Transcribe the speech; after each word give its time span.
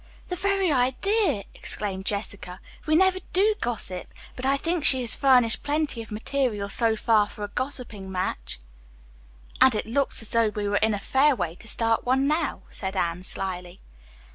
"The 0.29 0.35
very 0.35 0.71
idea!" 0.71 1.43
exclaimed 1.53 2.07
Jessica. 2.07 2.59
"We 2.87 2.95
never 2.95 3.19
do 3.33 3.53
gossip, 3.61 4.11
but 4.35 4.47
I 4.47 4.57
think 4.57 4.83
she 4.83 5.01
has 5.01 5.15
furnished 5.15 5.61
plenty 5.61 6.01
of 6.01 6.11
material 6.11 6.69
so 6.69 6.95
far 6.95 7.29
for 7.29 7.43
a 7.43 7.49
gossiping 7.49 8.11
match." 8.11 8.57
"And 9.61 9.75
it 9.75 9.85
looks 9.85 10.23
as 10.23 10.31
though 10.31 10.47
we 10.49 10.67
were 10.67 10.77
in 10.77 10.95
a 10.95 10.99
fair 10.99 11.35
way 11.35 11.53
to 11.53 11.67
start 11.67 12.03
one, 12.03 12.25
now," 12.27 12.63
said 12.67 12.95
Anne 12.95 13.21
slyly. 13.23 13.79